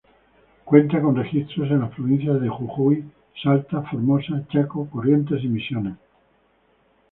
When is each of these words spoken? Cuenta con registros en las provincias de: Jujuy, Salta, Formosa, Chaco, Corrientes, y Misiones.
Cuenta 0.65 0.99
con 0.99 1.15
registros 1.15 1.69
en 1.69 1.81
las 1.81 1.91
provincias 1.93 2.41
de: 2.41 2.49
Jujuy, 2.49 3.05
Salta, 3.43 3.83
Formosa, 3.83 4.43
Chaco, 4.51 4.89
Corrientes, 4.89 5.43
y 5.43 5.47
Misiones. 5.47 5.93